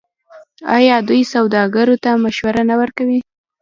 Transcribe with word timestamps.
آیا 0.75 0.95
دوی 1.07 1.21
سوداګرو 1.33 1.95
ته 2.03 2.11
مشورې 2.23 2.63
نه 2.69 2.75
ورکوي؟ 2.81 3.19